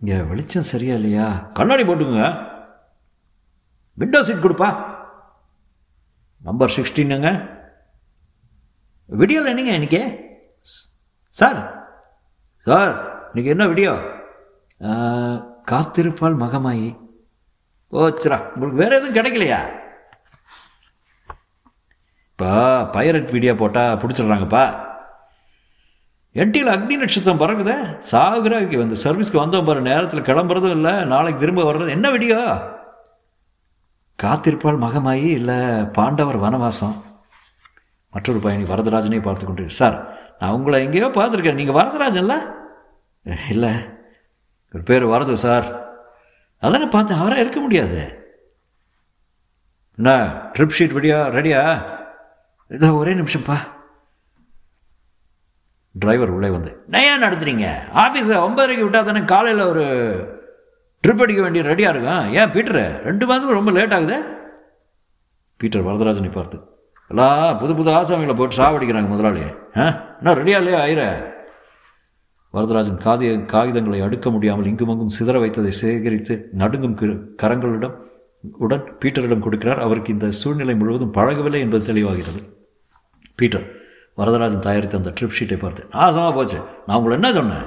இங்கே 0.00 0.16
வெளிச்சம் 0.30 0.70
சரியா 0.70 0.94
இல்லையா? 0.98 1.26
கண்ணாடி 1.58 1.82
போட்டுங்க 1.88 2.22
விண்டோ 4.00 4.20
சீட் 4.28 4.44
கொடுப்பா. 4.44 4.68
நம்பர் 6.46 6.74
சிக்ஸ்டீனுங்க 6.76 7.30
வீடியோவில் 9.20 9.50
என்னங்க 9.52 9.72
இன்னைக்கு? 9.78 10.02
சார் 11.38 11.60
சார் 12.66 12.92
இன்னைக்கு 13.28 13.52
என்ன 13.54 13.66
வீடியோ 13.72 13.92
காத்திருப்பால் 15.70 16.40
மகமாயி. 16.44 16.88
ஓச்சுரா 17.92 18.38
உங்களுக்கு 18.54 18.82
வேறு 18.82 18.96
எதுவும் 18.98 19.16
கிடைக்கலையா? 19.18 19.60
இப்போ 22.32 22.50
பைரட் 22.96 23.34
வீடியோ 23.36 23.54
போட்டால் 23.62 23.98
பிடிச்சிடுறாங்கப்பா. 24.02 24.64
என்டியில் 26.36 26.70
அக்னி 26.70 26.96
நட்சத்திரம் 26.96 27.40
பறக்குதே? 27.40 28.00
சாகுராக்கி 28.12 28.76
வந்து 28.76 28.96
சர்வீஸ்க்கு 29.04 29.40
வந்தோம் 29.42 29.64
பாரு 29.64 29.80
நேரத்தில் 29.80 30.20
கிளம்புறதும் 30.20 30.70
இல்லை 30.70 31.04
நாளைக்கு 31.04 31.40
திரும்ப 31.40 31.72
வர்றது. 31.72 31.88
என்ன 31.88 32.10
விடியோ? 32.10 32.40
காத்திருப்பால் 34.22 34.82
மகமாயி 34.82 35.30
இல்லை 35.30 35.54
பாண்டவர் 35.84 36.40
வனவாசம்? 36.40 36.96
மற்றொரு 38.10 38.38
பயணி 38.38 38.62
வரதராஜனே 38.62 39.22
பார்த்து 39.22 39.44
கொண்டு 39.44 39.70
சார் 39.70 40.18
நான் 40.38 40.50
உங்களை 40.50 40.84
எங்கேயோ 40.84 41.06
பார்த்துருக்கேன். 41.06 41.54
நீங்கள் 41.54 41.74
வரதராஜன்ல? 41.74 42.34
இல்லை. 43.50 43.72
ஒரு 44.72 44.82
பேர் 44.82 45.06
வரது 45.06 45.32
சார். 45.32 45.66
அதானே 46.58 46.86
பார்த்தேன் 46.86 47.18
அவராக 47.18 47.40
இருக்க 47.40 47.60
முடியாது. 47.60 48.24
என்ன 49.96 50.10
ட்ரிப் 50.52 50.76
ஷீட் 50.78 50.92
வீடியோ? 50.92 51.16
ரெடியா 51.16 51.84
இதோ 52.68 52.94
ஒரே 52.94 53.14
நிமிஷம்ப்பா 53.14 53.56
டிரைவர் 55.98 56.28
உள்ளே 56.28 56.48
வந்து 56.48 56.84
நையா 56.90 57.14
நடத்துறீங்க? 57.22 57.66
ஆஃபீஸை 57.94 58.36
ஒன்பதரைக்கு 58.46 58.86
விட்டா 58.86 59.02
தானே 59.02 59.22
காலையில் 59.24 59.62
ஒரு 59.62 59.84
ட்ரிப் 61.04 61.22
அடிக்க 61.22 61.42
வேண்டிய 61.42 61.64
ரெடியாக 61.64 61.90
இருக்கும் 61.90 62.32
ஏன் 62.32 62.50
பீட்டர் 62.50 63.02
ரெண்டு 63.02 63.26
மாதம் 63.26 63.50
ரொம்ப 63.50 63.70
லேட் 63.70 63.92
ஆகுது? 63.92 64.24
பீட்டர் 65.56 65.82
வரதராஜனை 65.82 66.30
பார்த்து 66.30 66.58
எல்லாம் 67.08 67.58
புது 67.58 67.74
புது 67.74 67.90
ஆசாமிகளை 67.90 68.36
போட்டு 68.36 68.56
சாவடிக்கிறாங்க 68.56 69.08
முதலாளி. 69.08 69.40
ஆ? 69.76 69.84
என்ன 70.18 70.34
ரெடியா 70.34 70.56
இல்லையா? 70.56 70.80
ஆயிர 70.80 71.32
வரதராஜன் 72.54 73.00
காதிய 73.04 73.30
காகிதங்களை 73.32 74.02
அடுக்க 74.02 74.30
முடியாமல் 74.30 74.64
இங்குமங்கும் 74.64 75.14
சிதற 75.18 75.38
வைத்ததை 75.40 75.68
சேகரித்து 75.68 76.48
நடுங்கும் 76.52 76.96
கரங்களிடம் 77.36 77.96
உடன் 78.58 78.84
பீட்டரிடம் 79.00 79.42
கொடுக்கிறார். 79.42 79.80
அவருக்கு 79.80 80.12
இந்த 80.12 80.30
சூழ்நிலை 80.30 80.74
முழுவதும் 80.74 81.10
பழகவில்லை 81.10 81.60
என்பது 81.60 81.92
தெளிவாகிறது. 81.92 82.40
பீட்டர் 83.34 83.75
வரதராஜன் 84.18 84.66
தயாரித்த 84.66 85.00
அந்த 85.00 85.10
ட்ரிப் 85.18 85.36
ஷீட்டை 85.38 85.58
பார்த்து 85.62 85.82
நாசமாக 85.96 86.32
போச்சு. 86.38 86.58
நான் 86.86 86.96
உங்களை 86.98 87.16
என்ன 87.18 87.28
சொன்னேன்? 87.38 87.66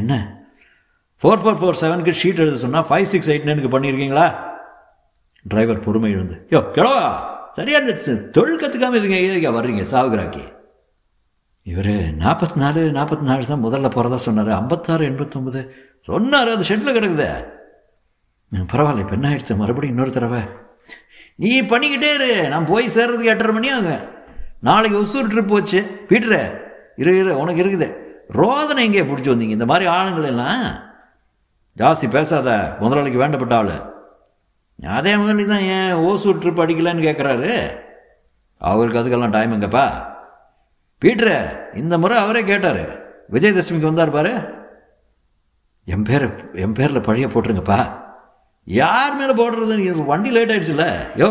என்ன? 0.00 0.12
ஃபோர் 1.22 1.42
ஃபோர் 1.42 1.58
ஃபோர் 1.60 1.80
செவனுக்கு 1.82 2.12
ஷீட் 2.22 2.42
எழுத 2.44 2.56
சொன்னால் 2.64 2.86
ஃபைவ் 2.88 3.06
சிக்ஸ் 3.12 3.30
எயிட் 3.32 3.46
நைனுக்கு 3.48 3.70
பண்ணியிருக்கீங்களா 3.74 4.26
டிரைவர் 5.44 5.84
பொறுமை 5.86 6.10
எழுந்து 6.16 6.36
யோ 6.54 6.60
கிழவா 6.76 7.04
சரியா 7.56 7.78
இருந்துச்சு. 7.78 8.12
தொழில் 8.36 8.60
கற்றுக்காம 8.62 8.98
இதுங்க 9.00 9.18
எதுக்கா 9.26 9.52
வர்றீங்க 9.58 9.84
சாவுகிராக்கி 9.92 10.44
இவர் 11.72 11.94
நாற்பத்தி 12.24 12.58
நாலு 12.62 12.80
நாற்பத்தி 12.96 13.24
நாலு 13.28 13.46
தான் 13.52 13.64
முதல்ல 13.66 13.88
போகிறதா 13.94 14.18
சொன்னார். 14.24 14.50
ஐம்பத்தாறு 14.58 15.08
எண்பத்தொம்பது 15.10 15.60
சொன்னார் 16.08 16.50
அது 16.54 16.68
ஷெட்டில் 16.68 16.96
கிடக்குதே. 16.96 17.30
பரவாயில்ல 18.72 19.04
இப்போ 19.04 19.16
என்ன 19.18 19.28
ஆயிடுச்சு? 19.30 19.54
மறுபடியும் 19.62 19.94
இன்னொரு 19.94 20.12
தடவை. 20.16 20.42
நீ 21.42 21.50
பண்ணிக்கிட்டே 21.72 22.10
இரு. 22.18 22.30
நான் 22.52 22.68
போய் 22.72 22.94
சேர்றதுக்கு 22.96 23.32
எட்டரை 23.32 23.54
மணி 23.56 23.70
ஆகும். 23.76 24.04
நாளைக்கு 24.66 24.96
ஒசூர் 25.02 25.30
ட்ரிப் 25.32 25.52
போச்சு. 25.52 25.80
பீட்ரு 26.10 26.40
இரு 27.00 27.12
இரு 27.20 27.32
உனக்கு 27.42 27.62
இருக்குது. 27.64 27.88
ரோதனை 28.40 28.82
எங்கே 28.88 29.02
பிடிச்சி 29.08 29.30
வந்தீங்க? 29.32 29.56
இந்த 29.58 29.66
மாதிரி 29.70 29.86
ஆளுங்கள் 29.96 30.30
எல்லாம் 30.32 30.62
ஜாஸ்தி 31.80 32.06
பேசாத 32.14 32.50
முதலாளிக்கு 32.82 33.22
வேண்டப்பட்ட 33.22 33.54
ஆள். 33.60 33.74
அதே 34.96 35.12
முதலாளி 35.20 35.44
தான் 35.50 35.66
ஏன் 35.76 35.92
ஓசூர் 36.06 36.40
ட்ரிப் 36.42 36.62
அடிக்கலன்னு 36.62 37.06
கேட்குறாரு 37.06 37.50
அவருக்கு 38.70 39.00
அதுக்கெல்லாம் 39.00 39.34
டைம் 39.36 39.54
எங்கப்பா? 39.56 39.86
பீட்ரு 41.02 41.36
இந்த 41.82 41.94
முறை 42.02 42.16
அவரே 42.24 42.42
கேட்டார். 42.50 42.82
விஜயதசமிக்கு 43.34 43.90
வந்தார் 43.90 44.16
பாரு. 44.16 44.32
என் 45.94 46.06
பேர் 46.08 46.26
என் 46.64 46.76
பேரில் 46.78 47.06
பழைய 47.08 47.26
போட்டுருங்கப்பா. 47.32 47.80
யார் 48.66 49.18
மேலே 49.18 49.34
போடுறது 49.40 50.04
வண்டி 50.12 50.30
லேட் 50.36 50.52
ஆயிடுச்சுல்ல 50.52 50.86
யோ 51.22 51.28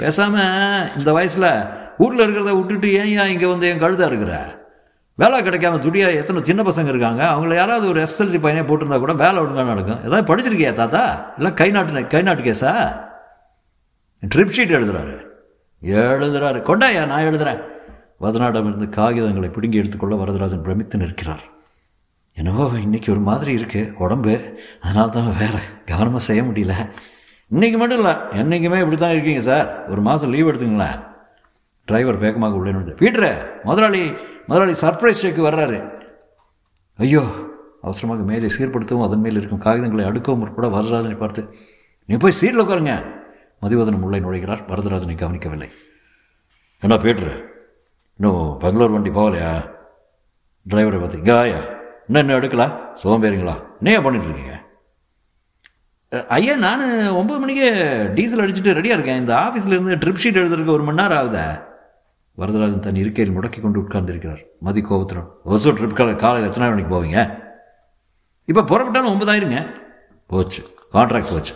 பேசாமல் 0.00 0.90
இந்த 0.98 1.10
வயசில் 1.16 1.48
ஊரில் 2.00 2.24
இருக்கிறத 2.24 2.52
விட்டுட்டு 2.56 2.92
ஏன் 2.92 3.12
ஏன் 3.18 3.32
இங்கே 3.32 3.46
வந்து 3.46 3.68
என் 3.68 3.82
கழுதாக 3.82 4.06
இருக்கிற? 4.06 4.58
வேலை 5.14 5.40
கிடைக்காம 5.40 5.78
துடியா 5.86 6.14
எத்தனை 6.14 6.42
சின்ன 6.42 6.62
பசங்க 6.62 6.88
இருக்காங்க? 6.88 7.24
அவங்கள 7.24 7.54
யாராவது 7.54 7.88
ஒரு 7.88 8.00
எஸ்எல்சி 8.02 8.38
பையனே 8.44 8.62
போட்டிருந்தா 8.68 8.98
கூட 8.98 9.12
வேலை 9.12 9.38
ஒன்று 9.38 9.64
நடக்கும். 9.64 10.04
ஏதாவது 10.04 10.28
படிச்சிருக்கியா 10.30 10.72
தாத்தா? 10.72 11.32
இல்லை 11.36 11.54
கை 11.54 11.70
நாட்டு 11.70 12.06
கை 12.06 12.22
நாட்டு 12.22 12.42
கேஸா? 12.42 12.72
ட்ரிப் 14.34 14.54
ஷீட் 14.56 14.76
எழுதுறாரு. 14.78 15.16
எழுதுறாரு. 15.82 16.58
கொண்டாயா? 16.70 17.06
நான் 17.06 17.22
எழுதுறேன். 17.22 17.60
வதனாடமிருந்து 18.20 18.88
காகிதங்களை 18.96 19.52
பிடுங்கி 19.52 19.76
எடுத்துக்கொள்ள 19.76 20.16
வரதராஜன் 20.16 20.62
பிரமித்து 20.62 20.98
நிற்கிறார். 20.98 21.44
என்னவோ 22.34 22.70
இன்னைக்கு 22.80 23.12
ஒரு 23.12 23.20
மாதிரி 23.20 23.52
இருக்கு 23.52 23.92
உடம்பு. 23.98 24.34
அதனால 24.80 25.08
தான் 25.08 25.36
வேலை 25.38 25.60
கவனமாக 25.86 26.18
செய்ய 26.18 26.42
முடியல. 26.42 26.74
இன்னைக்கு 27.46 27.78
மட்டும் 27.78 27.98
இல்லை 27.98 28.14
என்றைக்குமே 28.32 28.78
இப்படி 28.78 28.96
தான் 28.96 29.10
இருக்கீங்க 29.10 29.40
சார். 29.40 29.88
ஒரு 29.88 30.00
மாதம் 30.00 30.32
லீவ் 30.32 30.48
எடுத்துங்களேன் 30.48 30.98
டிரைவர் 31.90 32.22
வேகமாக 32.24 32.58
உள்ளே 32.60 32.72
நுழைந்து 32.74 32.98
பீட்ரு 33.02 33.30
முதலாளி 33.68 34.02
முதலாளி 34.48 34.74
சர்ப்ரைஸ் 34.82 35.22
செக் 35.24 35.40
வர்றாரு. 35.48 35.78
ஐயோ 37.04 37.22
அவசரமாக 37.86 38.24
மேஜை 38.30 38.48
சீர்படுத்தவும் 38.56 39.04
அதன் 39.06 39.22
மேல் 39.24 39.38
இருக்கும் 39.40 39.62
காகிதங்களை 39.66 40.04
அடுக்கவும் 40.08 40.40
முற்பட 40.42 40.66
வரதராஜனை 40.74 41.16
பார்த்து 41.22 41.42
நீ 42.08 42.16
போய் 42.22 42.38
சீட்டில் 42.40 42.62
உட்காருங்க. 42.64 42.94
மதிவதனம் 43.62 44.04
உள்ளே 44.06 44.18
நுழைகிறார் 44.24 44.62
வரதராஜனை 44.70 45.14
கவனிக்கவில்லை. 45.22 45.68
என்ன 46.82 46.96
பீட்ரு 47.04 47.32
இன்னும் 48.18 48.42
பெங்களூர் 48.62 48.94
வண்டி 48.94 49.10
போகலையா? 49.18 49.52
டிரைவரை 50.70 50.98
பார்த்து 51.00 51.20
இங்கே 51.22 51.34
ஆயா 51.42 51.60
இன்னும் 52.06 52.22
இன்னும் 52.22 52.38
எடுக்கலா? 52.40 52.68
சோம்பேறிங்களா? 53.02 53.56
நீ 53.86 53.92
பண்ணிட்டு 54.06 54.28
இருக்கீங்க? 54.28 54.56
ஐயா 56.36 56.54
நான் 56.66 56.84
ஒம்பது 57.18 57.40
மணிக்கு 57.42 57.66
டீசல் 58.16 58.42
அடிச்சுட்டு 58.44 58.76
ரெடியாக 58.78 58.96
இருக்கேன். 58.98 59.20
இந்த 59.22 59.32
ஆஃபீஸில் 59.46 59.74
இருந்து 59.76 60.00
ட்ரிப் 60.04 60.22
ஷீட் 60.22 60.40
எழுதுறதுக்கு 60.42 60.76
ஒரு 60.76 60.86
மணி 60.86 61.00
நேரம் 61.02 61.20
ஆகுதா? 61.20 61.44
வரதராஜன் 62.40 62.84
தன் 62.84 62.94
இருக்கையில் 62.94 63.34
முடக்கி 63.36 63.60
கொண்டு 63.60 63.80
உட்கார்ந்திருக்கிறார். 63.80 64.42
மதி 64.60 64.80
கோபத்திரம். 64.80 65.28
ஒசூர் 65.46 65.76
ட்ரிப் 65.78 66.16
காலையில் 66.16 66.50
எத்தனை 66.50 66.68
மணிக்கு 66.68 66.92
போவீங்க? 66.94 67.38
இப்போ 68.44 68.62
புறப்பட்டாலும் 68.62 69.12
ஒன்பதாயிருங்க 69.14 69.74
போச்சு. 70.26 70.62
கான்ட்ராக்ட் 70.92 71.32
போச்சு. 71.32 71.54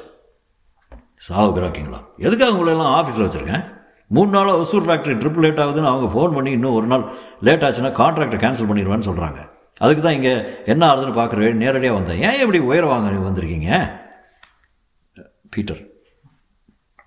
சாவு 1.16 1.60
கிராக்கிங்களா? 1.60 2.00
எதுக்காக 2.16 2.52
உங்களெல்லாம் 2.52 2.94
ஆஃபீஸில் 2.98 3.26
வச்சுருக்கேன்? 3.26 3.64
மூணு 4.06 4.30
நாளாக 4.30 4.58
ஒசூர் 4.58 4.86
ஃபேக்ட்ரி 4.86 5.14
ட்ரிப் 5.20 5.38
லேட் 5.38 5.58
ஆகுதுன்னு 5.58 5.92
அவங்க 5.92 6.20
ஃபோன் 6.20 6.34
பண்ணி 6.34 6.50
இன்னும் 6.50 6.72
ஒரு 6.72 6.86
நாள் 6.86 7.04
லேட் 7.40 7.62
ஆச்சுன்னா 7.62 7.92
கான்ட்ராக்டை 8.00 8.38
கேன்சல் 8.44 8.68
பண்ணிடுவேன்னு 8.70 9.08
சொல்கிறாங்க 9.10 9.48
அதுக்கு 9.78 10.02
தான் 10.02 10.12
இங்கே 10.12 10.44
என்ன 10.64 10.94
ஆகுதுன்னு 10.94 11.18
பார்க்குறேன். 11.20 11.52
நேரடியாக 11.52 11.98
வந்தேன். 12.00 12.22
ஏன் 12.22 12.40
இப்படி 12.40 12.58
உயர 12.58 12.86
வாங்க 12.86 13.30
வந்திருக்கீங்க? 13.30 13.90
பீட்டர். 15.50 15.82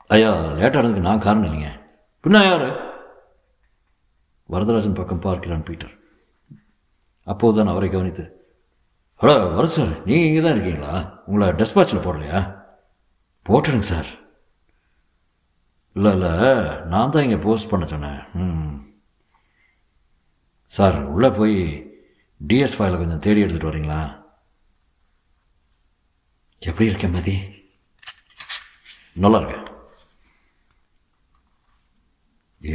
ஐயா 0.08 0.32
லேட் 0.52 0.76
ஆனதுக்கு 0.76 1.02
நான் 1.02 1.20
காரணம் 1.20 1.54
இல்லைங்க. 1.54 1.72
பின்ன 2.24 2.44
யார்? 2.44 2.87
வரதராஜன் 4.54 5.00
பக்கம் 5.00 5.26
பார்க்கிறான் 5.26 5.66
பீட்டர். 5.70 5.94
அப்போதுதான் 7.32 7.72
அவரை 7.72 7.88
கவனித்து 7.94 8.26
ஹலோ 9.22 9.34
வரது 9.56 9.74
சார் 9.76 9.94
நீங்கள் 10.08 10.28
இங்கே 10.28 10.42
தான் 10.44 10.56
இருக்கீங்களா? 10.56 10.94
உங்களை 11.28 11.46
டெஸ்பாச்சில் 11.60 12.04
போடலையா? 12.06 12.40
போட்டுருங்க 13.48 13.88
சார். 13.92 14.10
இல்லை 15.96 16.12
இல்லை 16.18 16.32
நான் 16.92 17.14
தான் 17.14 17.26
இங்கே 17.26 17.40
போஸ்ட் 17.46 17.70
பண்ண 17.72 17.86
சொன்னேன். 17.94 18.22
ம் 18.44 18.76
சார் 20.78 20.98
உள்ளே 21.14 21.30
போய் 21.40 21.58
டிஎஸ் 22.42 22.78
ஃபைலை 22.78 22.98
கொஞ்சம் 23.02 23.24
தேடி 23.26 23.44
எடுத்துகிட்டு 23.44 23.72
வரீங்களா? 23.72 24.02
எப்படி 26.62 26.90
இருக்கேன் 26.90 27.16
மதி? 27.18 27.36
நல்லா 29.24 29.40
இருக்கேன். 29.42 29.67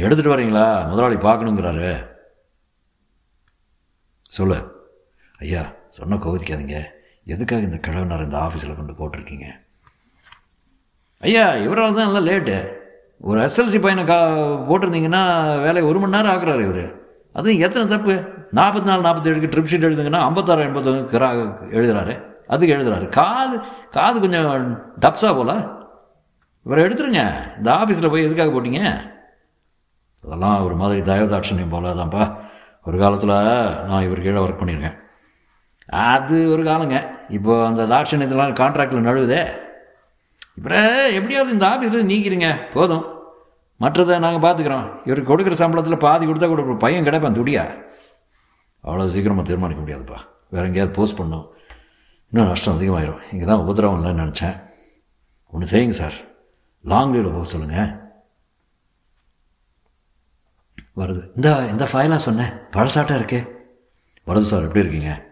எடுத்துகிட்டு 0.01 0.33
வரீங்களா? 0.33 0.87
முதலாளி 0.87 1.15
பார்க்கணுங்கிறாரு. 1.15 2.07
சொல்லு. 4.27 4.87
ஐயா 5.39 5.71
சொன்ன 5.89 6.15
கோவிக்காதீங்க 6.15 6.83
எதுக்காக 7.25 7.61
இந்த 7.61 7.75
கிழவனார் 7.75 8.23
இந்த 8.23 8.37
ஆஃபீஸில் 8.37 8.75
கொண்டு 8.75 8.93
போட்டிருக்கீங்க? 8.93 9.43
ஐயா 11.19 11.53
இவரால் 11.53 11.95
தான் 11.95 12.05
எல்லாம் 12.05 12.27
லேட்டு. 12.27 12.73
ஒரு 13.19 13.45
எஸ்எல்சி 13.45 13.81
பையனை 13.81 14.03
கா 14.03 14.33
போட்டிருந்தீங்கன்னா 14.37 15.57
வேலையை 15.57 15.83
ஒரு 15.83 15.99
மணி 15.99 16.15
நேரம் 16.15 16.35
ஆக்குறாரு 16.35 16.71
இவர். 16.71 16.93
அதுவும் 17.33 17.59
எத்தனை 17.59 17.87
தப்பு? 17.87 18.11
நாற்பத்தி 18.51 18.81
நாலு 18.81 19.01
நாற்பத்தேழுக்கு 19.01 19.49
ட்ரிப் 19.49 19.71
ஷீட் 19.71 19.87
எழுதுங்கன்னா 19.87 20.19
ஐம்பத்தாறு 20.19 20.63
எண்பத்தொன்று 20.63 21.19
கிரா 21.19 21.29
எழுதுறாரு. 21.71 22.23
அதுக்கு 22.47 22.75
எழுதுறாரு. 22.75 23.09
காது 23.09 23.59
காது 23.91 24.19
கொஞ்சம் 24.19 24.83
டப்ஸா 25.01 25.35
போல. 25.35 25.67
இவரை 26.63 26.83
எடுத்துருங்க. 26.83 27.57
இந்த 27.57 27.71
ஆஃபீஸில் 27.71 28.09
போய் 28.09 28.23
எதுக்காக 28.23 28.51
போட்டீங்க? 28.51 29.11
அதெல்லாம் 30.23 30.65
ஒரு 30.65 30.75
மாதிரி 30.81 30.99
தயவதாட்சணியம் 31.11 31.73
போல 31.75 31.93
தான்ப்பா 32.01 32.25
ஒரு 32.87 32.97
காலத்தில் 33.01 33.35
நான் 33.89 34.05
இவர் 34.05 34.23
கீழே 34.25 34.41
ஒர்க் 34.43 34.61
பண்ணியிருக்கேன். 34.61 34.97
அது 36.13 36.37
ஒரு 36.53 36.61
காலங்க. 36.69 36.97
இப்போ 37.37 37.53
அந்த 37.69 37.85
தாட்சணியத்தெல்லாம் 37.93 38.53
கான்ட்ராக்டில் 38.61 39.07
நழுவுதே. 39.07 39.41
இப்போ 40.57 40.81
எப்படியாவது 41.17 41.55
இந்த 41.55 41.65
ஆஃபீஸில் 41.71 42.09
நீக்கிறீங்க 42.11 42.49
போதும். 42.75 43.05
மற்றதை 43.83 44.17
நாங்கள் 44.25 44.43
பார்த்துக்குறோம் 44.45 44.87
இவருக்கு 45.07 45.31
கொடுக்குற 45.31 45.55
சம்பளத்தில் 45.61 46.03
பாதி 46.05 46.23
கொடுத்தா 46.25 46.47
கூட 46.51 46.75
பையன் 46.83 47.07
கிடைப்பான் 47.07 47.39
துடியா. 47.39 47.63
அவ்வளோ 48.83 49.07
சீக்கிரமாக 49.15 49.45
தீர்மானிக்க 49.49 49.81
முடியாதுப்பா. 49.83 50.19
வேறு 50.53 50.67
எங்கேயாவது 50.69 50.95
போஸ்ட் 50.99 51.19
பண்ணோம் 51.19 51.45
இன்னும் 52.29 52.49
நஷ்டம் 52.51 52.75
அதிகமாயிரும். 52.77 53.21
இங்கே 53.33 53.45
தான் 53.49 53.63
உபதிரவம் 53.63 53.97
இல்லைன்னு 53.99 54.23
நினச்சேன். 54.23 54.55
ஒன்று 55.53 55.71
செய்யுங்க 55.73 55.97
சார். 56.01 56.17
லாங் 56.91 57.13
லீவில் 57.13 57.35
போக 57.35 57.47
சொல்லுங்கள் 57.53 57.91
வருது. 60.97 61.29
இந்த 61.35 61.67
இந்த 61.67 61.89
ஃபைலாக 61.91 62.15
சொன்னேன். 62.15 62.51
பழசாட்டம் 62.71 63.19
இருக்கே. 63.19 63.47
வருது 64.27 64.39
சார் 64.39 64.61
எப்படி 64.61 64.87
இருக்கீங்க? 64.87 65.25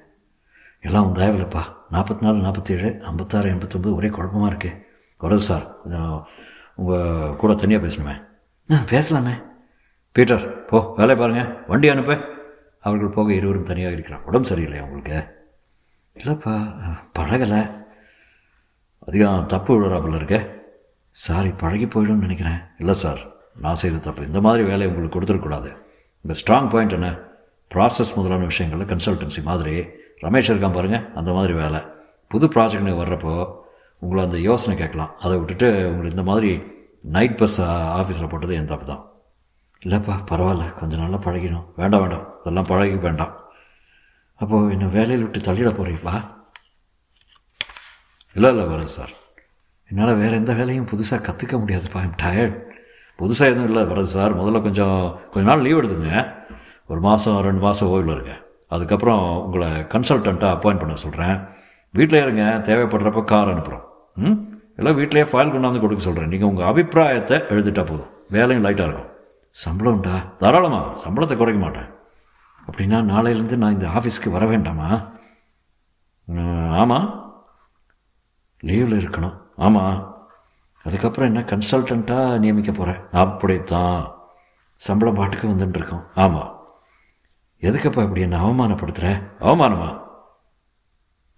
எல்லாம் 0.81 1.05
உன் 1.05 1.23
தயவில்லைப்பா 1.23 1.61
நாற்பத்தி 1.91 2.21
நாலு 2.21 2.37
நாற்பத்தேழு 2.37 2.99
ஐம்பத்தாறு 2.99 3.51
எண்பத்தொம்பது 3.51 3.95
ஒரே 3.95 4.09
குழப்பமாக 4.09 4.55
இருக்கு. 4.55 4.87
வருது 5.21 5.35
சார் 5.35 5.81
கொஞ்சம் 5.81 6.27
உங்கள் 6.75 7.35
கூட 7.35 7.53
தனியாக 7.53 7.87
பேசணுமே. 7.87 8.23
ஆ 8.73 8.75
பேசலாமே. 8.75 9.43
பீட்டர் 10.11 10.65
போ 10.65 10.93
வேலையை 10.97 11.27
பாருங்கள் 11.27 11.63
வண்டி 11.67 11.89
அனுப்ப. 11.89 12.21
அவர்கள் 12.79 13.07
போக 13.07 13.33
இருவரும் 13.33 13.63
தனியாக 13.63 13.93
இருக்கிறான் 13.93 14.23
உடம்பு 14.23 14.49
சரியில்லையா 14.49 14.81
உங்களுக்கு? 14.81 15.49
இல்லைப்பா 16.15 16.71
பழகலை. 17.19 17.71
அதிகம் 18.99 19.45
தப்பு 19.45 19.81
விழுறாப்புல 19.81 20.15
இருக்கே. 20.15 20.51
சாரி 21.09 21.49
பழகி 21.49 21.85
போயிடும்னு 21.85 22.25
நினைக்கிறேன். 22.25 22.59
இல்லை 22.77 22.93
சார். 22.93 23.30
நான் 23.63 23.81
செய்த 23.81 23.97
தப்பு. 23.97 24.25
இந்த 24.29 24.41
மாதிரி 24.45 24.63
வேலையை 24.63 24.89
உங்களுக்கு 24.91 25.17
கொடுத்துருக்கூடாது 25.17 25.69
இந்த 26.25 26.33
ஸ்ட்ராங் 26.39 26.69
பாயிண்ட் 26.69 26.95
என்ன? 26.97 27.09
ப்ராசஸ் 27.73 28.15
முதலான 28.15 28.43
விஷயங்களில் 28.43 28.89
கன்சல்டன்சி 28.91 29.41
மாதிரி. 29.49 29.75
ரமேஷ் 30.21 30.49
இருக்கான் 30.51 30.77
பாருங்கள் 30.77 31.05
அந்த 31.19 31.31
மாதிரி 31.37 31.53
வேலை. 31.53 31.79
புது 32.31 32.47
ப்ராஜெக்ட்னு 32.47 32.99
வர்றப்போ 33.01 33.33
உங்களை 33.99 34.23
அந்த 34.23 34.39
யோசனை 34.39 34.77
கேட்கலாம். 34.77 35.13
அதை 35.19 35.37
விட்டுட்டு 35.37 35.69
உங்களுக்கு 35.89 36.17
இந்த 36.19 36.31
மாதிரி 36.31 36.51
நைட் 37.01 37.37
பஸ் 37.37 37.61
ஆஃபீஸில் 37.61 38.29
போட்டது 38.29 38.53
என் 38.55 38.71
தப்பு 38.71 38.85
தான். 38.85 39.03
இல்லைப்பா 39.85 40.15
பரவாயில்ல. 40.31 40.65
கொஞ்சம் 40.79 40.99
நல்லா 40.99 41.17
பழகிடும். 41.17 41.65
வேண்டாம் 41.75 41.99
வேண்டாம். 41.99 42.27
இதெல்லாம் 42.41 42.69
பழகி 42.71 42.95
வேண்டாம். 42.95 43.33
அப்போது 44.35 44.71
என்னை 44.71 44.87
வேலையில் 44.87 45.25
விட்டு 45.27 45.39
தள்ளிட 45.39 45.71
போகிறீப்பா 45.71 46.13
இல்லை 48.33 48.49
இல்லை 48.55 48.65
வரேன் 48.73 48.93
சார். 48.97 49.13
என்னால் 49.89 50.15
வேறு 50.15 50.35
எந்த 50.35 50.53
வேலையும் 50.53 50.87
புதுசாக 50.87 51.23
கற்றுக்க 51.27 51.55
முடியாதுப்பா. 51.61 51.99
ஐம் 52.05 52.19
டயர்ட் 52.21 52.59
புதுசாக 53.21 53.51
எதுவும் 53.53 53.69
இல்லை. 53.69 53.83
வரது 53.83 54.11
சார். 54.15 54.37
முதல்ல 54.39 54.61
கொஞ்சம் 54.61 55.19
கொஞ்ச 55.33 55.49
நாள் 55.49 55.61
லீவ் 55.61 55.77
எடுத்துங்க. 55.77 56.33
ஒரு 56.87 56.99
மாதம் 56.99 57.41
ரெண்டு 57.41 57.61
மாதம் 57.61 57.89
ஓய்வில் 57.89 58.11
இருங்க. 58.11 58.33
அதுக்கப்புறம் 58.67 59.43
உங்களை 59.45 59.67
கன்சல்டண்ட்டாக 59.67 60.53
அப்பாயிண்ட் 60.55 60.81
பண்ண 60.83 60.95
சொல்கிறேன் 60.95 61.39
வீட்டிலே 61.91 62.21
இருங்க. 62.21 62.43
தேவைப்படுறப்ப 62.71 63.23
கார் 63.23 63.47
அனுப்புகிறோம் 63.47 63.85
ம்? 64.15 64.37
எல்லாம் 64.77 64.95
வீட்டிலேயே 64.95 65.31
ஃபைல் 65.31 65.53
கொண்டாந்து 65.53 65.79
கொடுக்க 65.79 66.03
சொல்கிறேன் 66.03 66.29
நீங்கள் 66.29 66.49
உங்கள் 66.49 66.65
அபிப்பிராயத்தை 66.65 67.37
எழுதிட்டா 67.37 67.83
போதும். 67.85 68.09
வேலையும் 68.29 68.65
லைட்டாக 68.65 68.87
இருக்கும். 68.87 69.09
சம்பளம் 69.49 69.93
உண்டா? 69.93 70.15
தாராளமாக 70.39 70.99
சம்பளத்தை 71.03 71.37
குறைக்க 71.37 71.63
மாட்டேன். 71.63 71.89
அப்படின்னா 72.67 72.99
நாளையிலேருந்து 73.11 73.55
நான் 73.55 73.73
இந்த 73.73 73.87
ஆஃபீஸ்க்கு 73.87 74.31
வர 74.31 74.45
வேண்டாமா? 74.45 74.89
ஆமாம் 76.81 77.07
லீவில் 78.63 78.99
இருக்கணும். 79.01 79.37
ஆமாம் 79.57 80.20
அதுக்கப்புறம் 80.83 81.33
என்ன 81.33 81.41
கன்சல்டண்ட்டாக 81.51 82.37
நியமிக்க 82.37 82.71
போகிறேன் 82.71 83.01
அப்படித்தான். 83.11 84.11
சம்பளம் 84.73 85.15
பாட்டுக்கு 85.15 85.47
வந்துட்டுருக்கோம் 85.47 86.03
ஆமாம் 86.15 86.59
எதுக்கப்பா 87.61 88.01
இப்படி 88.03 88.21
என்ன 88.21 88.37
அவமானப்படுத்துகிற 88.45 89.21
அவமானமா? 89.39 89.99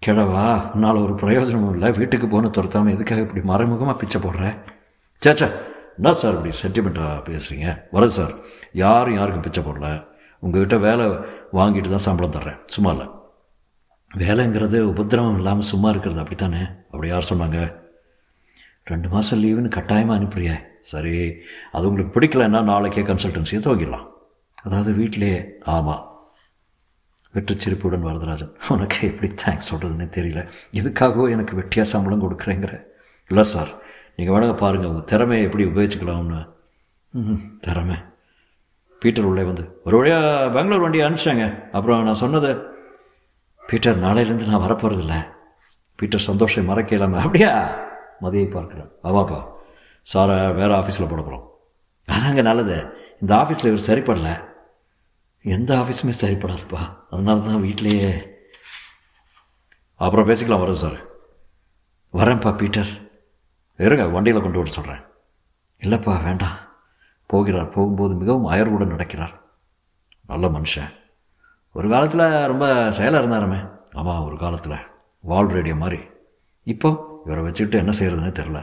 கிழவா 0.06 0.74
உன்னால் 0.74 0.96
ஒரு 0.96 1.14
பிரயோஜனமும் 1.14 1.72
இல்லை. 1.72 1.90
வீட்டுக்கு 1.90 2.28
போன 2.28 2.46
துரத்தாமல் 2.46 2.90
எதுக்காக 2.90 3.20
இப்படி 3.20 3.40
மறைமுகமாக 3.40 3.98
பிச்சை 3.98 4.22
போடுற? 4.22 4.56
சேச்சா 5.26 5.52
என்ன 5.96 6.12
சார் 6.12 6.34
இப்படி 6.34 6.54
சென்டிமெண்ட்டாக 6.62 7.22
பேசுகிறீங்க 7.28 7.80
வர 7.90 8.08
சார். 8.08 8.34
யாரும் 8.72 9.14
யாருக்கும் 9.14 9.42
பிச்சை 9.42 9.62
போடல. 9.62 10.04
உங்ககிட்ட 10.38 10.76
வேலை 10.76 11.06
வாங்கிட்டு 11.52 11.88
தான் 11.88 12.06
சம்பளம் 12.06 12.32
தர்றேன். 12.32 12.58
சும்மா 12.66 12.90
இல்லை. 12.90 13.06
வேலைங்கிறது 14.16 14.80
உபத்திரவம் 14.80 15.36
இல்லாமல் 15.36 15.70
சும்மா 15.72 15.88
இருக்கிறது 15.88 16.20
அப்படித்தானே? 16.20 16.62
அப்படி 16.90 17.08
யார் 17.08 17.30
சொன்னாங்க? 17.34 17.82
ரெண்டு 18.90 19.08
மாதம் 19.12 19.40
லீவுன்னு 19.42 19.76
கட்டாயமாக 19.76 20.18
அனுப்புறியே. 20.18 20.56
சரி 20.92 21.14
அது 21.74 21.88
உங்களுக்கு 21.88 22.14
பிடிக்கலன்னா 22.16 22.60
நாளைக்கே 22.72 23.04
கன்சல்டன்சியை 23.10 23.60
துவங்கிடலாம் 23.66 24.08
அதாவது 24.64 24.90
வீட்டிலேயே 24.98 25.38
ஆமாம் 25.74 26.02
வெற்றி 27.34 27.54
சிரிப்புடன் 27.62 28.04
வரதராஜன் 28.06 28.52
உனக்கு 28.74 28.98
எப்படி 29.10 29.28
தேங்க்ஸ் 29.42 29.68
சொல்கிறதுன்னு 29.70 30.06
தெரியல. 30.16 30.40
எதுக்காகவோ 30.80 31.24
எனக்கு 31.34 31.54
வெட்டியாக 31.60 31.92
சம்பளம் 31.92 32.24
கொடுக்குறேங்கிற. 32.24 32.74
இல்லை 33.30 33.44
சார் 33.52 33.70
நீங்கள் 34.16 34.34
வேணாங்க 34.34 34.56
பாருங்கள் 34.62 34.90
உங்கள் 34.90 35.08
திறமையை 35.12 35.44
எப்படி 35.46 35.64
உபயோகிச்சுக்கலாம்னு. 35.70 36.40
ம் 37.14 37.40
திறமை. 37.64 37.96
பீட்டர் 39.02 39.28
உள்ளே 39.30 39.44
வந்து 39.48 39.64
ஒரு 39.86 39.94
வழியாக 40.00 40.50
பெங்களூர் 40.56 40.84
வண்டியை 40.84 41.04
அனுப்பிச்சிட்டாங்க. 41.06 41.48
அப்புறம் 41.76 42.06
நான் 42.08 42.22
சொன்னது 42.24 42.50
பீட்டர் 43.62 44.04
நாளையிலேருந்து 44.06 44.50
நான் 44.52 44.64
வரப்போகிறதில்ல 44.66 45.16
பீட்டர் 45.98 46.26
சந்தோஷம் 46.30 46.70
மறக்க 46.70 46.96
இல்லாமல் 46.98 47.24
அப்படியா? 47.24 47.52
மதியை 48.24 48.46
பார்க்குறேன். 48.46 48.90
ஆமாப்பா 49.02 49.52
சாரை 50.14 50.54
வேறு 50.54 50.74
ஆஃபீஸில் 50.74 51.10
போட 51.10 51.22
போகிறோம் 51.22 51.52
அதாங்க 52.08 52.42
நல்லது. 52.42 52.86
இந்த 53.20 53.34
ஆஃபீஸில் 53.34 53.76
இவர் 53.76 53.98
சரிப்படல. 53.98 54.44
எந்த 55.42 55.74
ஆஃபீஸுமே 55.74 56.12
சரிப்படாதுப்பா. 56.20 56.96
அதனால 57.10 57.40
தான் 57.40 57.62
வீட்டிலையே 57.62 58.32
அப்புறம் 59.96 60.28
பேசிக்கலாம் 60.28 60.68
வரேன் 60.68 60.72
சார். 60.72 61.04
வரேன்ப்பா 62.12 62.56
பீட்டர். 62.56 63.10
இருங்க 63.76 64.08
வண்டியில் 64.08 64.42
கொண்டு 64.42 64.58
வர 64.58 64.70
சொல்கிறேன் 64.70 65.00
இல்லைப்பா 65.80 66.22
வேண்டாம். 66.22 66.56
போகிறார். 67.26 67.68
போகும்போது 67.68 68.14
மிகவும் 68.14 68.52
அயர்வுடன் 68.52 68.92
நடக்கிறார். 68.94 69.40
நல்ல 70.26 70.48
மனுஷன். 70.48 70.94
ஒரு 71.72 71.88
காலத்தில் 71.88 72.46
ரொம்ப 72.46 72.92
செயலாக 72.92 73.26
இருந்தாருமே. 73.26 73.70
ஆமாம் 73.92 74.24
ஒரு 74.24 74.38
காலத்தில். 74.38 74.76
வால் 75.20 75.46
ரேடியோ 75.46 75.74
மாதிரி. 75.74 76.02
இப்போ? 76.62 77.12
இவரை 77.24 77.42
வச்சுக்கிட்டு 77.42 77.78
என்ன 77.78 77.92
செய்கிறதுனே 77.98 78.32
தெரில 78.38 78.58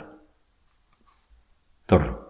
தொடரும். 1.86 2.21